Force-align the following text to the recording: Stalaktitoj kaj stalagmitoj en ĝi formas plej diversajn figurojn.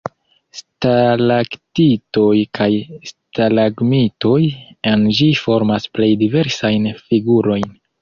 Stalaktitoj 0.59 2.31
kaj 2.61 2.69
stalagmitoj 3.11 4.43
en 4.95 5.07
ĝi 5.21 5.31
formas 5.45 5.89
plej 5.97 6.13
diversajn 6.27 6.93
figurojn. 7.09 7.75